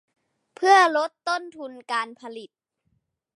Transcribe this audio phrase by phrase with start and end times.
[0.55, 2.49] เพื่อลดต้นทุนการผลิต